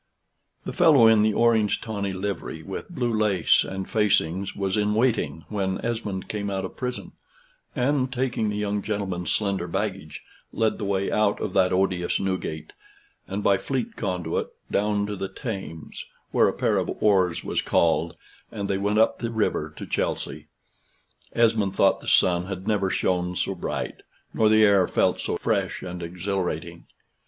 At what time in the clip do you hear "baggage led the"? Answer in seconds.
9.67-10.85